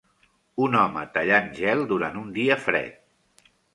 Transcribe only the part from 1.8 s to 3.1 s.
durant un dia fred.